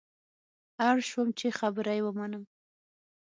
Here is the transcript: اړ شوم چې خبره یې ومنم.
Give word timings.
اړ 0.87 0.97
شوم 1.09 1.27
چې 1.39 1.47
خبره 1.59 1.91
یې 1.97 2.01
ومنم. 2.05 2.43